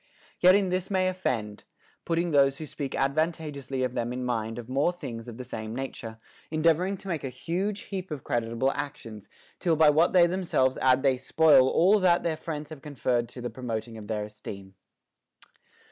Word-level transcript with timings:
Yet 0.39 0.55
in 0.55 0.69
this 0.69 0.89
many 0.89 1.05
offend, 1.09 1.63
putting 2.05 2.31
those 2.31 2.57
λυΙιο 2.57 2.67
speak 2.75 2.95
advantageously 2.95 3.83
of 3.83 3.93
them 3.93 4.11
in 4.11 4.25
mind 4.25 4.57
of 4.57 4.67
more 4.67 4.91
things 4.91 5.27
of 5.27 5.37
the 5.37 5.43
same 5.43 5.75
nature; 5.75 6.17
endeavoring 6.49 6.97
to 6.97 7.07
make 7.07 7.23
a 7.23 7.29
huge 7.29 7.81
heap 7.81 8.09
of 8.09 8.23
creditable 8.23 8.71
actions, 8.71 9.29
till 9.59 9.75
by 9.75 9.91
what 9.91 10.11
they 10.11 10.25
themselves 10.25 10.79
add 10.79 11.03
they 11.03 11.17
spoil 11.17 11.67
all 11.69 11.99
that 11.99 12.23
their 12.23 12.35
friends 12.35 12.71
have 12.71 12.81
conferred 12.81 13.29
to 13.29 13.41
the 13.41 13.51
promot 13.51 13.87
ing 13.87 13.93
their 14.01 14.23
esteem. 14.23 14.73